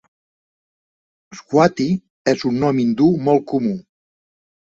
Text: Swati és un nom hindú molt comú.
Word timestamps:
Swati 1.39 1.87
és 2.31 2.45
un 2.53 2.57
nom 2.65 2.79
hindú 2.85 3.11
molt 3.27 3.45
comú. 3.53 3.75